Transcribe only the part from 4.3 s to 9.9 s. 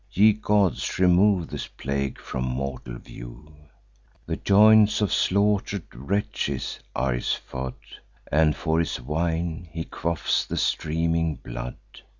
joints of slaughter'd wretches are his food; And for his wine he